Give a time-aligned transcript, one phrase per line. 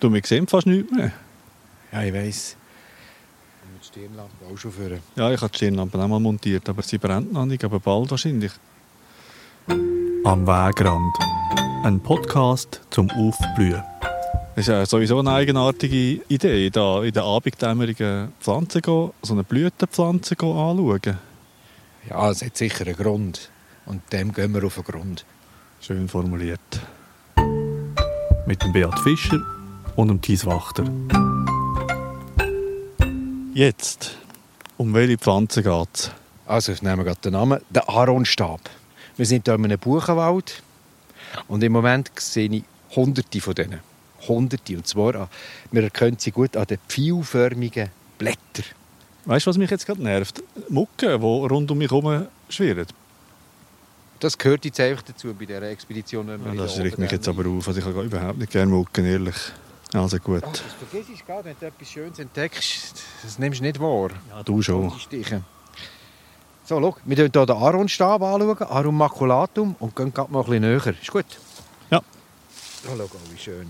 [0.00, 1.12] Du, wir sehen fast nichts mehr.
[1.92, 2.56] Ja, ich weiss.
[3.74, 5.00] Mit Stirnlampe auch schon führen.
[5.14, 8.10] Ja, ich habe die Stirnlampe auch mal montiert, aber sie brennt noch nicht, aber bald
[8.10, 8.52] wahrscheinlich.
[9.68, 11.14] Am Wegrand.
[11.84, 13.82] Ein Podcast zum Aufblühen.
[14.56, 19.44] Das ist ja sowieso eine eigenartige Idee, da in der abenddämmerigen Pflanzen gehen, so eine
[19.44, 21.18] Blütenpflanze gehen anschauen.
[22.08, 23.50] Ja, es hat sicher einen Grund.
[23.84, 25.26] Und dem gehen wir auf den Grund.
[25.82, 26.80] Schön formuliert.
[28.46, 29.59] Mit dem Beat Fischer
[29.96, 30.84] und dem Thies Wachter.
[33.54, 34.16] Jetzt,
[34.76, 36.10] um welche Pflanze geht es?
[36.46, 37.60] Also, ich nehme gerade den Namen.
[37.70, 38.60] Der Aaronstab.
[39.16, 40.62] Wir sind hier in einem Buchenwald.
[41.48, 42.64] Und im Moment sehe ich
[42.96, 43.80] hunderte von denen.
[44.26, 44.76] Hunderte.
[44.76, 45.28] Und zwar, an-
[45.70, 48.64] wir erkennen sie gut an den pfeilförmigen Blättern.
[49.26, 50.42] Weißt du, was mich jetzt gerade nervt?
[50.68, 52.86] Mucke, die rund um mich herum schwirren.
[54.18, 56.28] Das gehört jetzt einfach dazu bei dieser Expedition.
[56.28, 57.68] Ja, das regt mich jetzt aber auf.
[57.68, 59.36] Also ich habe überhaupt nicht gerne Mucken, ehrlich.
[59.92, 60.44] Also gut.
[60.44, 63.02] Ah, das vergisst du gerade, wenn du etwas Schönes entdeckst.
[63.22, 64.10] Das nimmst du nicht wahr.
[64.28, 64.90] Ja, du schon.
[64.90, 70.46] So, schau, wir schauen hier den Aaronstab anschauen, Arum maculatum, und gehen gerade mal ein
[70.46, 70.94] bisschen näher.
[71.00, 71.26] Ist gut?
[71.90, 71.98] Ja.
[71.98, 73.68] Oh, schau, wie schön.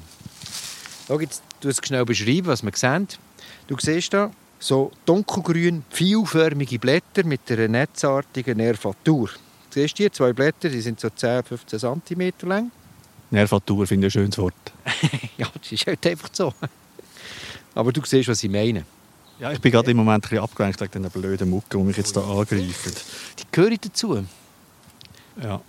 [1.09, 3.09] Schau, jetzt du es schnell beschreiben, was wir sehen.
[3.67, 9.31] Du siehst hier so dunkelgrün, pfeilförmige Blätter mit einer netzartigen Nervatur.
[9.71, 12.71] Siehst du die zwei Blätter, die sind so 10, 15 cm lang.
[13.31, 14.55] Nervatur finde ich ein schönes Wort.
[15.39, 16.53] Ja, das ist halt einfach so.
[17.75, 18.85] Aber du siehst, was ich meine.
[19.39, 21.97] Ja, ich bin gerade im Moment ein bisschen abgelenkt wegen diesen blöden Mucken, die mich
[21.97, 22.93] jetzt hier angreifen.
[23.39, 24.27] Die gehören dazu.
[25.43, 25.63] Ja.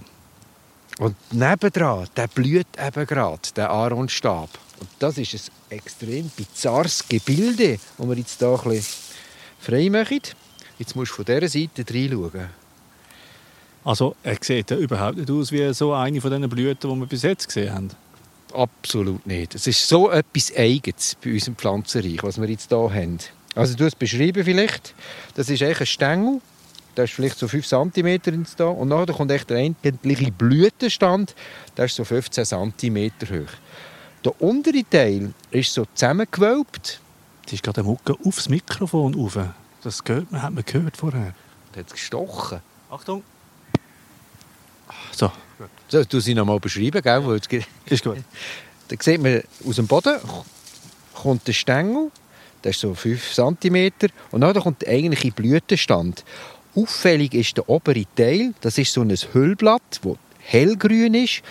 [1.00, 4.50] Und nebendran, der blüht eben gerade, der Aaronstab.
[4.81, 5.34] Und das ist
[5.70, 8.96] ein extrem bizarres Gebilde, das wir jetzt hier ein bisschen
[9.59, 10.22] frei machen.
[10.78, 12.61] Jetzt musst du von dieser Seite reinschauen.
[13.84, 17.08] Also, er sieht ja überhaupt nicht aus wie so eine von diesen Blüten, die wir
[17.08, 17.90] bis jetzt gesehen haben.
[18.53, 19.56] Absolut nicht.
[19.56, 23.18] Es ist so etwas Eigenes bei unserem Pflanzenreich, was wir jetzt hier haben.
[23.56, 24.94] Also du hast es beschrieben vielleicht.
[25.36, 26.41] Das ist eigentlich ein Stängel.
[26.96, 28.66] Der ist vielleicht so 5 cm da.
[28.66, 31.36] Und nachher kommt echt der eigentliche Blütenstand.
[31.78, 33.52] Der ist so 15 cm hoch.
[34.24, 37.00] Der untere Teil ist so zusammengewölbt.
[37.44, 39.40] Jetzt ist gerade eine Mucke aufs Mikrofon rauf.
[39.84, 41.34] Das gehört man, hat man gehört vorher.
[41.70, 42.59] Und hat es gestochen.
[42.90, 43.24] Achtung.
[45.11, 45.31] So,
[45.88, 47.39] So, du sie noch mal beschreiben, gell?
[47.47, 48.17] Ge- ist gut.
[48.88, 50.17] Da sieht man aus dem Boden
[51.13, 52.11] kommt der Stängel,
[52.63, 53.91] der ist so 5 cm,
[54.31, 56.23] und dann kommt der eigentliche Blütenstand.
[56.75, 61.41] Auffällig ist der obere Teil, das ist so ein Hüllblatt, das hellgrün ist,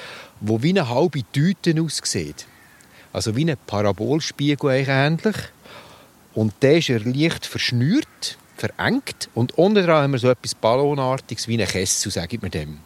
[0.41, 2.47] wo wie eine halbe Tüte aussieht.
[3.13, 5.37] Also wie ein Parabolspiegel eigentlich.
[6.35, 11.47] Und der ist er leicht verschnürt, verengt, und unten dran haben wir so etwas Ballonartiges
[11.49, 12.79] wie ein Kessel, sagt man dem.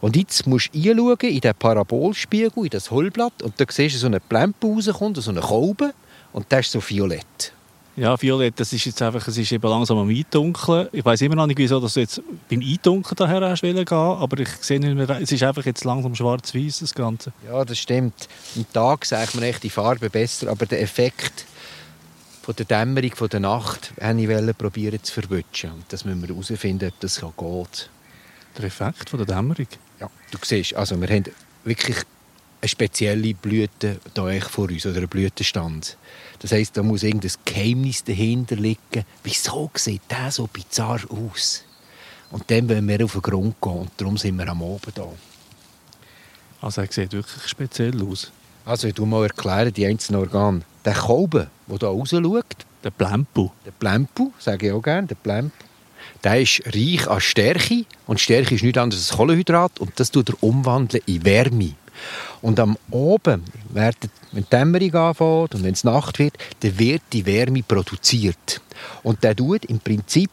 [0.00, 3.98] Und jetzt musst du einschauen in den Parabolspiegel, in das Hüllblatt, und da siehst du
[4.00, 5.92] so eine Plempe rauskommt, so eine Kolbe,
[6.32, 7.52] und der ist so violett.
[7.96, 10.88] Ja, Violett, das ist jetzt einfach, es ist eben langsam am Eindunkeln.
[10.92, 14.38] Ich weiß immer noch nicht, wieso dass du jetzt beim Eindunkeln daher hast gehen, aber
[14.38, 17.32] ich sehe nicht mehr, es ist einfach jetzt langsam schwarz-weiß, das Ganze.
[17.46, 18.28] Ja, das stimmt.
[18.56, 21.44] Am Tag sieht man echt die Farbe besser, aber der Effekt
[22.42, 25.72] von der Dämmerung von der Nacht wollte ich probieren zu verwutschen.
[25.72, 27.90] Und das müssen wir herausfinden, ob das geht.
[28.56, 29.66] Der Effekt von der Dämmerung.
[30.00, 31.24] Ja, du siehst, also wir haben
[31.64, 31.96] wirklich
[32.60, 35.96] eine spezielle Blüte da vor uns, oder einen Blütenstand.
[36.40, 39.04] Das heisst, da muss irgendein Geheimnis dahinter liegen.
[39.22, 41.64] Wieso sieht der so bizarr aus?
[42.30, 45.08] Und dann wollen wir auf den Grund gehen und darum sind wir am Abend da.
[46.60, 48.30] Also er sieht wirklich speziell aus.
[48.64, 50.60] Also, ich mal erklären, die einzelnen Organe.
[50.84, 53.50] Der Kolben, der hier raus schaut, Der Plempu.
[53.64, 55.64] der Plempu, sage ich auch gerne, der Plempu,
[56.24, 57.84] der ist reich an Stärke.
[58.06, 59.80] Und Stärke ist nichts anderes als Kohlenhydrat.
[59.80, 61.74] Und das tut er umwandeln in Wärme.
[62.42, 63.92] Und am Oben, wenn
[64.32, 68.60] die Dämmerung anfängt und wenn es Nacht wird, dann wird die Wärme produziert.
[69.02, 70.30] Und der tut im Prinzip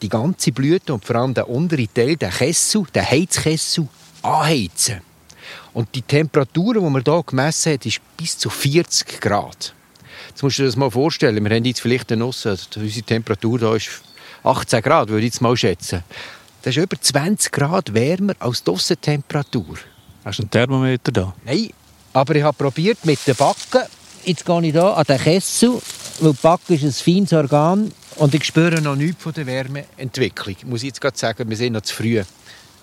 [0.00, 3.88] die ganze Blüte und vor allem der untere Teil, der Kessel, der Heizkessel,
[4.22, 5.00] anheizen.
[5.74, 9.74] Und die Temperatur, die man hier gemessen hat, ist bis zu 40 Grad.
[10.28, 11.44] Jetzt musst du dir das mal vorstellen.
[11.44, 14.02] Wir haben jetzt vielleicht eine Nuss, also unsere Temperatur hier ist
[14.44, 16.04] 18 Grad, würde ich jetzt mal schätzen.
[16.62, 19.76] Das ist über 20 Grad wärmer als die Aussentemperatur.
[20.24, 21.34] Hast du einen Thermometer da?
[21.44, 21.70] Nein,
[22.12, 23.82] aber ich habe probiert mit den Backen.
[24.24, 25.80] Jetzt gehe ich hier an den Kessel,
[26.20, 30.56] weil die Backe ist ein feines Organ und ich spüre noch nichts von der Wärmeentwicklung.
[30.66, 32.22] Muss ich jetzt gerade sagen, wir sind noch zu früh.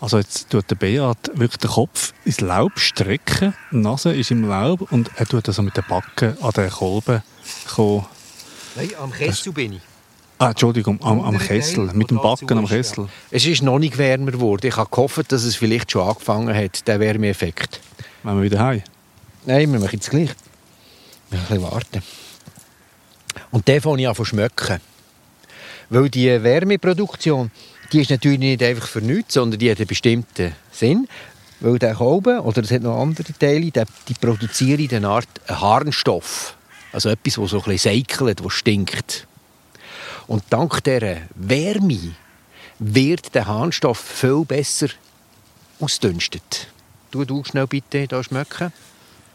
[0.02, 4.48] Also jetzt tut der Beat wirklich den Kopf ins Laub strecken, die Nase ist im
[4.48, 7.24] Laub und er tut also mit den Backen an den Kolben
[7.68, 8.06] kommen.
[8.76, 9.82] Nein, am Kessel bin ich.
[10.38, 13.08] Ah, Entschuldigung, am, am Kessel, mit dem Backen am Kessel.
[13.32, 14.68] Es ist noch nicht wärmer geworden.
[14.68, 17.80] Ich habe gehofft, dass es vielleicht schon angefangen hat, der Wärmeeffekt.
[18.24, 18.84] Wenn wir wieder heim.
[19.46, 20.32] Nein, wir machen jetzt gleich.
[21.32, 22.04] Ein bisschen warten.
[23.52, 24.82] Und den fange ich an zu schmecken.
[25.90, 27.52] Weil die Wärmeproduktion,
[27.94, 31.08] die ist natürlich nicht einfach für nichts, sondern die hat einen bestimmten Sinn.
[31.62, 36.58] Weil der Kolben, oder es hat noch andere Teile, die, die produzieren eine Art Harnstoff.
[36.92, 39.28] Also etwas, das so ein bisschen seikelt, das stinkt.
[40.28, 42.16] Und dank dieser Wärme
[42.80, 44.88] wird der Harnstoff viel besser
[45.80, 46.68] ausdünstet.
[47.12, 48.74] Du, du schnell bitte da schmecken.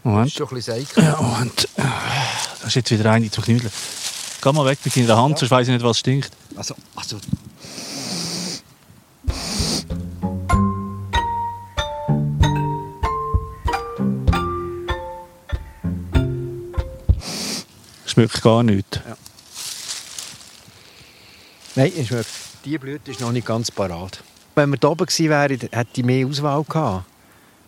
[0.03, 0.27] Moment.
[0.27, 1.05] Das ist schon ein bisschen.
[1.05, 1.69] Ja, Moment.
[1.77, 3.73] Das ist jetzt wieder eine zu knüdeln.
[4.43, 6.31] Geh mal weg mit deiner Hand, sonst weiss ich nicht, was stinkt.
[6.57, 7.19] Also, also
[18.07, 18.99] Schmeckt gar nichts.
[21.81, 22.29] Nein, es schmeckt.
[22.67, 24.23] Die Blüte ist noch nicht ganz parat.
[24.55, 27.07] Wenn wir da oben gewesen wären, hätte ich mehr Auswahl gehabt.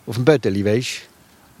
[0.05, 1.01] Auf dem Bödeli, weißt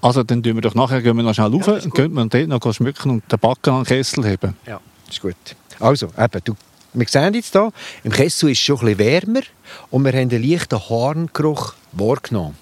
[0.01, 2.47] Also, dann tun wir doch nachher gehen wir noch schnell rauf Ja, und können dort
[2.47, 4.55] noch schmücken und den Backen an den Kessel heben.
[4.67, 4.79] Ja,
[5.09, 5.35] ist gut.
[5.79, 6.55] Also, eben, du,
[6.93, 7.73] wir sehen jetzt hier,
[8.03, 9.41] im Kessel ist es schon ein bisschen wärmer
[9.89, 12.55] und wir haben einen leichten Harngeruch wahrgenommen.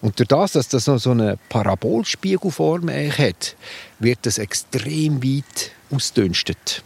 [0.00, 3.54] Und durch das, dass das noch so eine Parabolspiegelform hat,
[4.00, 6.82] wird das extrem weit ausdünstet.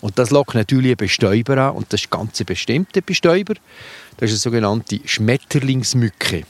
[0.00, 3.54] Und das lockt natürlich einen Bestäuber an und das ist ganz ein bestimmter Bestäuber.
[4.16, 6.44] Das ist eine sogenannte Schmetterlingsmücke.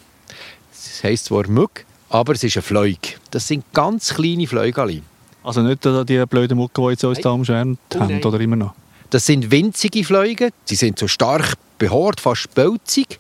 [0.71, 3.19] Das heisst zwar Mück, aber es ist eine Fleug.
[3.31, 5.03] Das sind ganz kleine Fleugeli.
[5.43, 8.56] Also nicht die die blöden Mucke, die jetzt uns da umschwärmt Oh, haben, oder immer
[8.56, 8.75] noch?
[9.11, 10.50] Das sind winzige Fliegen.
[10.65, 13.19] Sie sind so stark behaart, fast pelzig.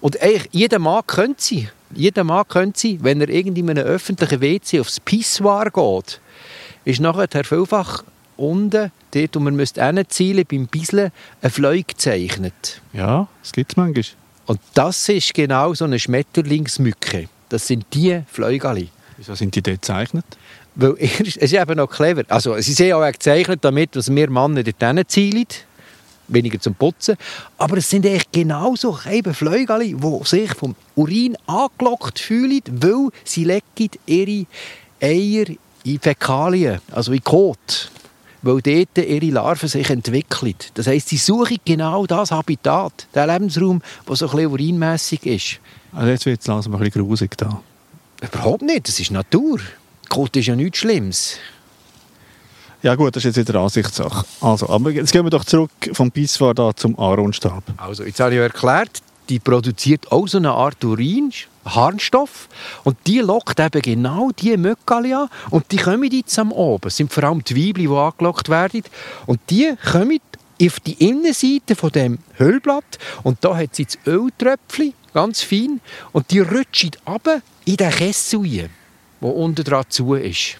[0.00, 1.68] Und eigentlich jeder Mann könnte sie.
[1.94, 6.20] Jeder Mann könnte sie, wenn er irgendwie in einem öffentlichen WC aufs Pissoir geht,
[6.84, 8.02] ist nachher vielfach
[8.36, 12.80] unten, dort, wo man müsste hinzielen, beim Bisseln, ein Fleug gezeichnet.
[12.92, 14.04] Ja, das gibt es manchmal.
[14.46, 17.28] Und das ist genau so eine Schmetterlingsmücke.
[17.48, 18.88] Das sind die Fleugeli.
[19.16, 20.24] Wieso sind die dort gezeichnet?
[20.74, 22.24] Weil es ist eben noch clever.
[22.28, 25.46] Also, sie sind auch gezeichnet, damit dass wir Männer dort zielen.
[26.28, 27.16] Weniger zum Putzen.
[27.58, 33.44] Aber es sind eigentlich genauso eben Fleugeli, die sich vom Urin angelockt fühlen, weil sie
[33.44, 34.46] legen ihre
[35.00, 35.46] Eier
[35.84, 37.90] in Fäkalien, also in Kot.
[38.42, 40.54] Weil dort ihre Larven sich entwickeln.
[40.74, 45.60] Das heisst, sie suchen genau das Habitat, den Lebensraum, der so ein bisschen urinmässig ist.
[45.92, 47.62] Also jetzt wird es langsam ein bisschen grusig da.
[48.20, 49.60] Überhaupt nicht, das ist Natur.
[50.08, 51.36] Kot ist ja nichts Schlimmes.
[52.82, 54.26] Ja gut, das ist jetzt wieder Ansichtssache.
[54.40, 57.62] Also, aber jetzt gehen wir doch zurück vom Pissoir da zum Aaronstab.
[57.76, 61.32] Also, jetzt habe ich ja erklärt, die produziert auch so eine Art Urin,
[61.64, 62.48] Harnstoff.
[62.84, 65.28] Und die lockt eben genau diese Mückali an.
[65.50, 66.88] Und die kommen jetzt am Oben.
[66.88, 68.82] Es sind vor allem die Weibchen, die angelockt werden.
[69.26, 70.20] Und die kommen
[70.60, 72.98] auf die Innenseite von dem Hüllblatt.
[73.22, 75.80] Und da hat sie das Öltröpfchen, ganz fein.
[76.12, 78.70] Und die rutschen runter in den Kessel rein,
[79.20, 80.58] der unten dran zu ist.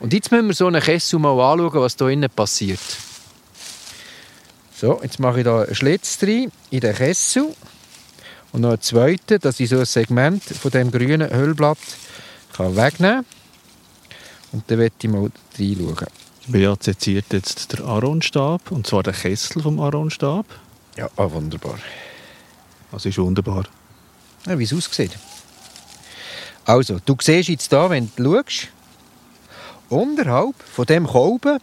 [0.00, 2.80] Und jetzt müssen wir so einen Kessel mal anschauen, was da innen passiert.
[4.74, 7.54] So, jetzt mache ich da einen Schlitz rein in den Kessel.
[8.52, 11.78] Und noch einen zweiten, dass ich so ein Segment von dem grünen Hüllblatt
[12.52, 13.26] kann wegnehmen kann.
[14.52, 16.08] Und dann werde ich mal reinschauen.
[16.48, 20.44] Bea seziert jetzt der Aronstab, und zwar der Kessel vom Aronstab.
[20.96, 21.78] Ja, ah, wunderbar.
[22.90, 23.64] Das ist wunderbar.
[24.46, 25.16] Ja, wie es aussieht.
[26.64, 28.68] Also, du siehst jetzt hier, wenn du schaust,
[29.88, 31.58] unterhalb von dem Kolben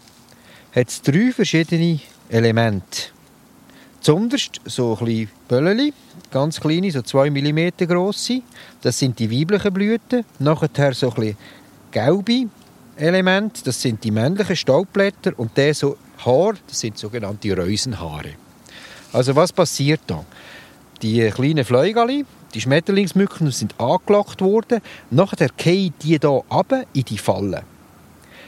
[0.75, 3.09] hat es drei verschiedene Elemente.
[4.01, 5.93] Zunderst so ein bisschen Bölleli,
[6.31, 8.41] ganz kleine, so 2 mm grosse.
[8.81, 10.23] Das sind die weiblichen Blüten.
[10.39, 11.35] Nachher so ein
[11.91, 12.47] gelbe
[12.95, 15.33] Elemente, das sind die männlichen Staubblätter.
[15.37, 18.31] Und der so Haar, das sind sogenannte Reusenhaare.
[19.13, 20.23] Also was passiert da?
[21.01, 24.81] Die kleinen Fleugeli, die Schmetterlingsmücken sind angelockt worden.
[25.11, 27.63] Nachher fallen die hier runter in die Falle.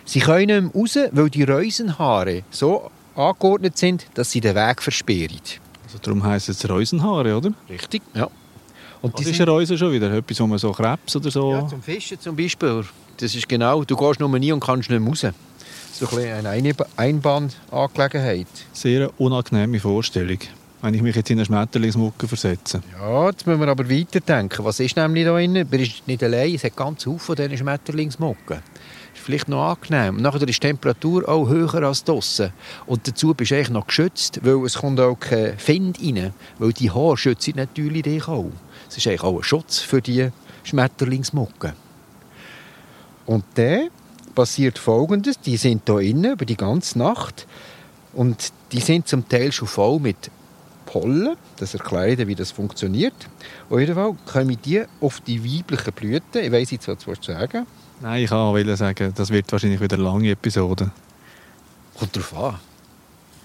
[0.05, 4.81] Sie können nicht mehr raus, weil die Reusenhaare so angeordnet sind, dass sie den Weg
[4.81, 5.39] versperren.
[5.85, 7.51] Also darum heisst es Reusenhaare, oder?
[7.69, 8.01] Richtig?
[8.13, 8.29] Ja.
[9.01, 10.11] Und Was ist eine Reuse schon wieder?
[10.13, 11.51] Etwas, wo man so Krebs oder so...
[11.51, 12.85] Ja, zum Fischen zum Beispiel.
[13.17, 15.25] Das ist genau, du gehst nur nie und kannst nicht mehr raus.
[15.93, 18.47] So ein eine Einba- Einbahnangelegenheit.
[18.73, 20.37] Sehr unangenehme Vorstellung,
[20.81, 22.81] wenn ich mich jetzt in eine Schmetterlingsmucke versetze.
[22.97, 24.63] Ja, jetzt müssen wir aber weiterdenken.
[24.65, 25.53] Was ist nämlich da drin?
[25.53, 28.59] Man ist nicht allein, es hat ganz viele von diesen Schmetterlingsmucken.
[29.13, 30.15] Ist vielleicht noch angenehm.
[30.15, 32.53] Und nachher ist die Temperatur auch höher als draussen.
[32.85, 36.33] Und dazu bist du eigentlich noch geschützt, weil es kommt auch kein Find rein.
[36.59, 38.51] Weil die Haare schützen natürlich dich auch.
[38.89, 40.29] Es ist eigentlich auch ein Schutz für die
[40.63, 41.73] Schmetterlingsmucken.
[43.25, 43.89] Und dann
[44.33, 45.39] passiert Folgendes.
[45.39, 47.47] Die sind hier innen über die ganze Nacht.
[48.13, 50.31] Und die sind zum Teil schon voll mit
[50.85, 51.35] Pollen.
[51.57, 53.13] Das ich dir, wie das funktioniert.
[53.69, 56.43] Auf jeden Fall kommen die auf die weiblichen Blüten.
[56.43, 57.80] Ich weiss jetzt, was du sagen willst.
[58.01, 60.89] Nein, ich wollte sagen, das wird wahrscheinlich wieder eine lange Episode.
[62.00, 62.55] Kommt drauf an.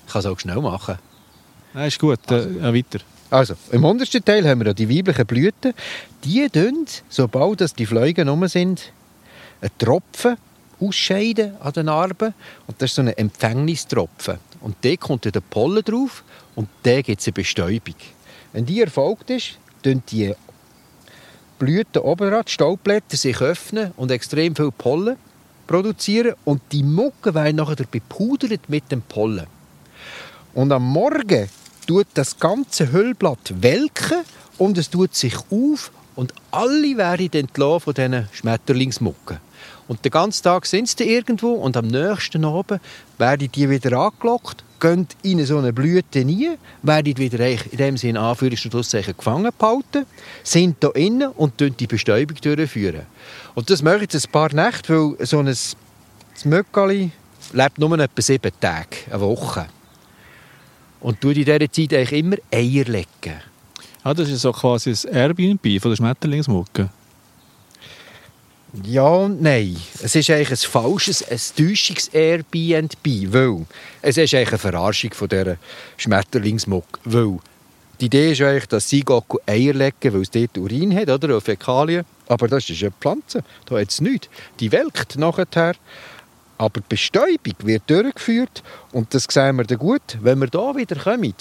[0.07, 0.99] Ich kann es auch schnell machen.
[1.75, 2.21] Nein, ist gut.
[2.29, 2.49] Also.
[2.49, 3.05] Äh, weiter.
[3.29, 5.75] Also, im untersten Teil haben wir die weiblichen Blüten.
[6.25, 8.93] Die tun, sobald die Fliegen rum sind,
[9.61, 10.37] einen Tropfen
[10.81, 12.33] ausscheiden an den Narben.
[12.67, 14.39] Und das ist so ein Empfängnistropfen.
[14.61, 17.97] Und der kommt der Pollen drauf und der gibt es eine Bestäubung.
[18.55, 20.35] Wenn die erfolgt ist, tun die
[21.59, 25.17] Blüten oben die Staubblätter sich öffnen und extrem viel Pollen
[25.67, 29.47] produzieren und die Mucke werden nachher bepudert mit dem Pollen.
[30.55, 31.49] Und am Morgen
[31.87, 34.25] tut das ganze Hüllblatt welken
[34.59, 39.39] und es tut sich auf und alle werden entlassen von diesen Schmetterlingsmucken.
[39.89, 42.81] Und den ganzen Tag sind sie irgendwo und am nächsten Abend
[43.19, 48.21] werden die wieder angelockt, gehen in so eine Blüte rein, werden wieder in dem Sinne
[48.21, 50.06] Anführungszeichen gefangen behalten,
[50.42, 53.02] sind da innen und die Bestäubung durchführen.
[53.54, 55.54] Und das machen sie ein paar Nächte, weil so ein
[56.45, 57.11] Möckali
[57.52, 59.66] lebt nur etwa sieben Tage, eine Woche.
[61.00, 63.40] Und tut in dieser Zeit eigentlich immer Eier legen.
[64.02, 66.88] Ah, das ist so quasi das Airbnb von der Schmetterlingsmucke.
[68.85, 69.76] Ja und nein.
[70.02, 73.64] Es ist eigentlich ein falsches, ein täuschungs Airbnb, weil
[74.02, 75.56] es ist eigentlich eine Verarschung von dieser
[75.97, 77.38] Schmetterlingsmucke, weil
[78.00, 79.02] die Idee ist eigentlich, dass sie
[79.47, 82.04] Eier legen, weil es dort Urin hat, oder, Fäkalien.
[82.28, 84.28] Aber das ist eine Pflanze, da hat es nichts.
[84.61, 85.75] Die welkt nachher,
[86.59, 90.97] aber die Bestäubung wird durchgeführt und das sehen wir dann gut, wenn wir da wieder
[90.97, 91.35] kommen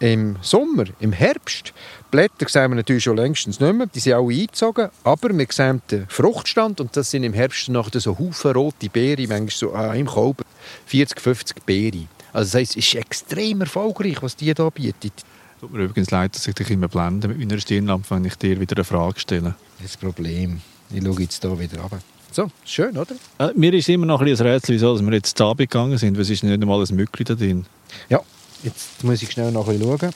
[0.00, 1.72] im Sommer, im Herbst,
[2.10, 5.82] Blätter sehen wir natürlich schon längstens nicht mehr, die sind alle eingezogen, aber wir sehen
[5.90, 9.98] den Fruchtstand und das sind im Herbst noch so Haufen rote Beeren, manchmal so äh,
[9.98, 10.44] im Kolben
[10.86, 12.08] 40, 50 Beeren.
[12.32, 15.12] Also das heisst, es ist extrem erfolgreich, was die hier bietet.
[15.60, 18.60] Tut mir übrigens leid, dass ich dich immer blende mit meiner Stirnlampe, wenn ich dir
[18.60, 19.54] wieder eine Frage stelle.
[19.82, 20.60] Das Problem.
[20.90, 21.98] Ich schaue jetzt hier wieder runter.
[22.30, 23.14] So, schön, oder?
[23.38, 26.16] Äh, mir ist immer noch ein, Rätsel, wieso dass wir jetzt zu Abend gegangen sind,
[26.18, 27.66] es ist nicht einmal ein Mückli da drin.
[28.08, 28.20] Ja,
[28.62, 30.10] Jetzt muss ich schnell noch schauen.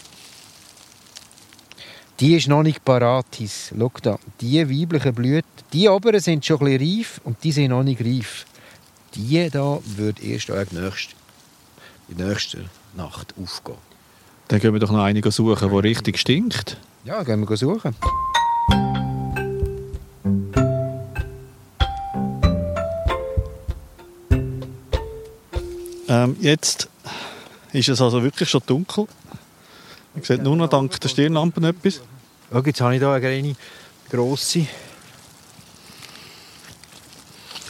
[2.21, 3.27] Die ist noch nicht parat.
[3.39, 7.71] Schau da, die weiblichen Blüten, die oberen sind schon ein bisschen reif und die sind
[7.71, 8.47] noch nicht reif.
[9.15, 13.79] Die da wird erst in der nächsten Nacht aufgehen.
[14.49, 16.77] Dann gehen wir doch noch einige suchen, die richtig stinkt.
[17.05, 17.95] Ja, gehen wir suchen.
[26.09, 26.89] Ähm, jetzt
[27.73, 29.07] ist es also wirklich schon dunkel.
[30.15, 32.01] Man sieht nur noch dank der Stirnlampen etwas.
[32.53, 33.57] Oh, jetzt habe ich hier eine kleine,
[34.11, 34.67] grosse.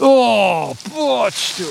[0.01, 1.65] Oh, Potsch, du!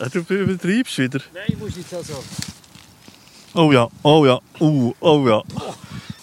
[0.00, 1.20] Oh, du übertreibst wieder.
[1.32, 1.98] Nein, muss nicht so.
[3.54, 5.42] Oh ja, oh ja, uh, oh ja.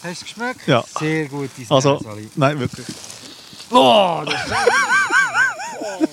[0.04, 0.68] Hast du geschmeckt?
[0.68, 0.84] Ja.
[1.00, 2.00] Sehr gut, Also,
[2.36, 2.88] nein, wirklich.
[3.70, 4.46] Oh, das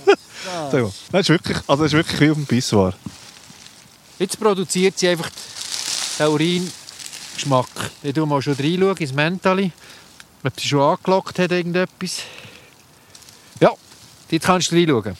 [0.06, 0.18] ist
[0.70, 2.94] so, das ist wirklich, also das ist wirklich wie auf dem Pissoir.
[4.18, 5.30] Jetzt produziert sie einfach
[6.18, 7.66] den Urin-Geschmack.
[8.02, 9.72] Ich schaue mal schon reinschauen ins Mentali,
[10.44, 12.22] ob sie schon angelockt hat, irgendetwas.
[13.60, 13.72] Ja,
[14.30, 15.16] jetzt kannst du reinschauen.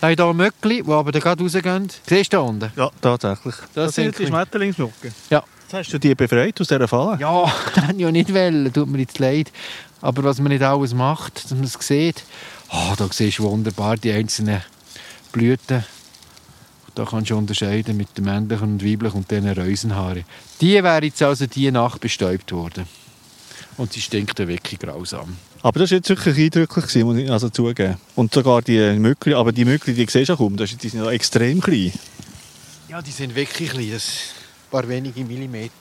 [0.00, 1.88] Da habe ich hier Möckli, die aber gerade rausgehen.
[2.08, 2.72] Siehst du da unten?
[2.74, 3.54] Ja, tatsächlich.
[3.74, 5.12] Das, das sind die Schmetterlingsmucke.
[5.30, 5.44] Ja.
[5.72, 7.18] Jetzt hast du die befreit aus dieser Falle?
[7.20, 7.44] Ja,
[7.92, 9.52] ich ja nicht wollen, tut mir jetzt leid.
[10.00, 12.24] Aber was man nicht alles macht, dass man es sieht,
[12.72, 14.62] oh, da siehst du wunderbar die einzelnen
[15.30, 15.84] Blüten.
[16.94, 20.24] Da kannst du unterscheiden mit den männlichen und weiblichen und diesen Reusenhaaren.
[20.60, 22.86] Die wäre jetzt also die Nacht bestäubt worden.
[23.78, 25.36] Und sie stinkt wirklich grausam.
[25.62, 27.96] Aber das war jetzt wirklich eindrücklich, muss ich also zugeben.
[28.14, 31.10] Und sogar die Mückli, aber die Mückli, die siehst du auch kaum, die sind ja
[31.10, 31.92] extrem klein.
[32.88, 34.08] Ja, die sind wirklich klein, das
[34.66, 35.72] ein paar wenige Millimeter.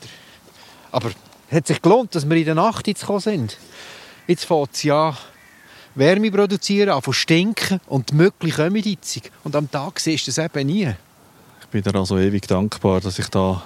[0.91, 1.09] Aber
[1.49, 3.57] es hat sich gelohnt, dass wir in der Nacht jetzt gekommen sind.
[4.27, 5.17] Jetzt fängt es ja
[5.95, 8.97] Wärme produzieren, anfangen stinken und die Mückli kommen.
[9.43, 10.93] Und am Tag siehst du das eben nie.
[11.61, 13.63] Ich bin dir also ewig dankbar, dass ich da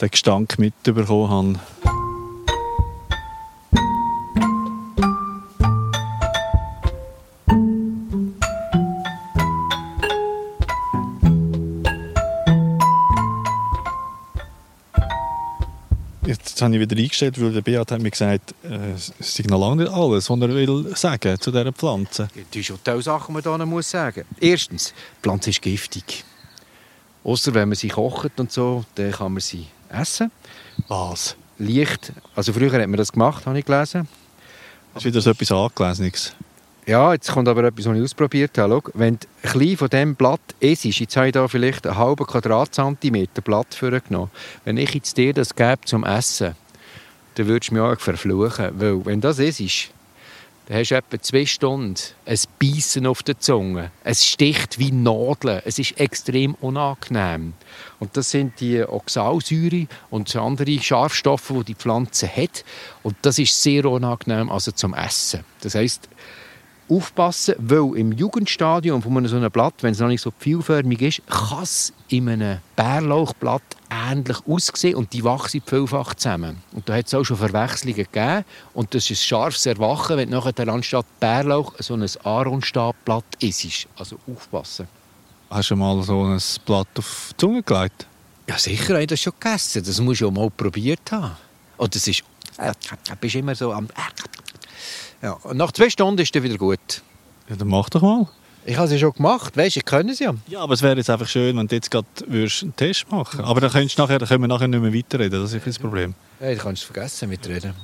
[0.00, 1.60] den Gestank mitbekommen habe.
[16.56, 19.60] Jetzt habe ich wieder eingestellt, weil der Beat hat mir gesagt, äh, es ist noch
[19.60, 22.28] lange nicht alles, was er will sagen zu dieser Pflanze.
[22.32, 26.24] Das ist auch Sachen, die man hier muss sagen Erstens, die Pflanze ist giftig.
[27.24, 30.32] Außer wenn man sie kocht und so, dann kann man sie essen.
[30.88, 31.36] Was?
[31.58, 32.14] Leicht.
[32.34, 34.08] Also früher hat man das gemacht, habe ich gelesen.
[34.94, 36.34] Das ist wieder so etwas Angelesenes.
[36.86, 38.80] Ja, jetzt kommt aber etwas, was ich ausprobiert habe.
[38.84, 41.96] Schau, wenn du ein bisschen von diesem Blatt isst, jetzt habe ich hier vielleicht einen
[41.96, 44.30] halben Quadratzentimeter Blatt vorgenommen.
[44.64, 46.54] Wenn ich jetzt dir das gebe zum Essen,
[47.34, 48.70] dann würdest du mich auch verfluchen.
[48.78, 49.90] Weil, wenn das isst,
[50.66, 53.90] dann hast du etwa zwei Stunden ein Beißen auf der Zunge.
[54.04, 55.62] Es sticht wie Nadeln.
[55.64, 57.54] Es ist extrem unangenehm.
[57.98, 62.64] Und das sind die Oxalsäure und andere Scharfstoffe, die die Pflanze hat.
[63.02, 65.44] Und das ist sehr unangenehm also zum Essen.
[65.62, 66.08] Das heißt,
[66.88, 71.02] aufpassen, weil im Jugendstadium von einem so einem Blatt, wenn es noch nicht so vielförmig
[71.02, 76.58] ist, kann es in einem Bärlauchblatt ähnlich aussehen und die wachsen vielfach zusammen.
[76.72, 80.30] Und da hat es auch schon Verwechslungen gegeben und das ist ein scharfes Erwachen, wenn
[80.30, 83.86] nachher anstatt Bärlauch so ein Aaronstablatt ist.
[83.96, 84.88] Also aufpassen.
[85.50, 88.06] Hast du mal so ein Blatt auf die Zunge gelegt?
[88.48, 89.82] Ja, sicher habe ich das schon gegessen.
[89.84, 91.36] Das musst du ja mal probiert haben.
[91.76, 92.22] Und das ist...
[92.58, 93.88] Du bist immer so am...
[95.22, 97.02] Ja, und nach zwei Stunden ist es wieder gut.
[97.48, 98.28] Ja, dann mach doch mal.
[98.68, 100.34] Ich habe es ja schon gemacht, weißt du, ich kann es ja.
[100.48, 103.60] Ja, aber es wäre jetzt einfach schön, wenn du jetzt gerade einen Test machen Aber
[103.60, 106.14] dann, könntest nachher, dann können wir nachher nicht mehr weiterreden, das ist das Problem.
[106.40, 107.74] Ja, dann kannst du vergessen mitreden.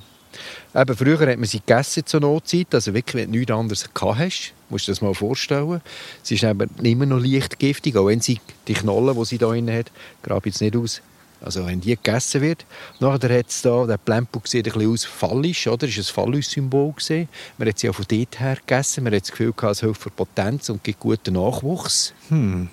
[0.75, 4.19] Eben, früher hat man sie gegessen zur Notzeit, also wirklich, wenn du nichts anderes gehabt
[4.19, 5.81] hast, musst du dir das mal vorstellen.
[6.23, 9.49] Sie ist eben immer noch leicht giftig, auch wenn sie die Knollen, die sie da
[9.49, 11.01] drin hat, grabe jetzt nicht aus,
[11.45, 12.65] also wenn die gegessen wird.
[13.01, 15.87] Nachher hat es da, der Plempo sieht ein bisschen aus phallisch, oder?
[15.87, 16.95] Das war ein Phallus-Symbol.
[17.59, 19.05] Man hat sie auch von dort her gegessen.
[19.05, 22.15] Man hat das Gefühl, es hilft für Potenz und gibt guten Nachwuchs.
[22.29, 22.69] Hm.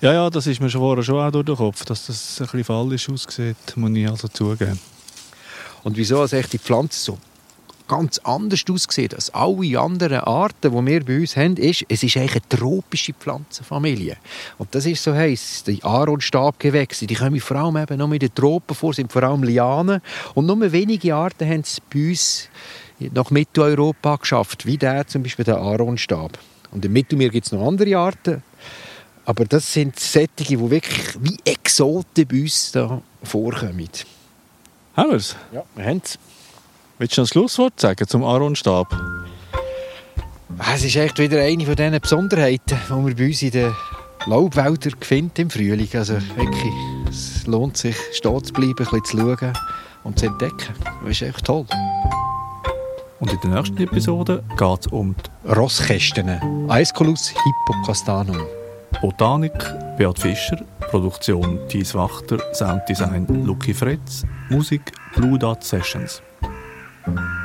[0.00, 2.46] Ja, ja, das ist mir schon vorher schon auch durch den Kopf, dass das ein
[2.46, 4.78] bisschen fallisch aussieht, muss ich also zugeben.
[5.82, 7.18] Und wieso als die Pflanze so
[7.90, 12.16] ganz anders aussieht als alle anderen Arten, die wir bei uns haben, ist, es ist
[12.16, 14.16] eigentlich eine tropische Pflanzenfamilie.
[14.58, 15.64] Und das ist so heiß.
[15.66, 19.42] Die Aaronstabgewächse, die kommen vor allem eben noch in den Tropen vor, sind vor allem
[19.42, 20.00] Lianen.
[20.34, 22.48] Und nur wenige Arten haben es bei uns
[23.12, 26.38] nach Mitteleuropa geschafft, wie der zum Beispiel der Aaronstab.
[26.70, 28.44] Und im Mittelmeer gibt es noch andere Arten.
[29.24, 33.88] Aber das sind Sättige, die wirklich wie Exoten bei uns da vorkommen.
[34.96, 35.34] Haben wir es?
[35.52, 36.18] Ja, wir haben es.
[37.00, 38.94] Willst du ein Schlusswort sagen zum Aaronstab?
[40.70, 43.74] Es ist echt wieder eine von diesen Besonderheiten, die man bei uns in den
[44.26, 45.88] Laubwäldern findet im Frühling.
[45.94, 46.74] Also wirklich,
[47.08, 49.52] es lohnt sich, stehen zu bleiben, ein bisschen zu schauen
[50.04, 50.74] und zu entdecken.
[51.02, 51.64] Das ist echt toll.
[53.18, 56.68] Und in der nächsten Episode geht es um die Rosskästen.
[56.68, 58.42] Aesculus hippocastanum.
[59.00, 59.54] Botanik
[59.96, 66.20] Beat Fischer, Produktion Thies Wachter, Sounddesign Lucky Fretz, Musik Blue Dot Sessions.
[67.04, 67.39] thank you.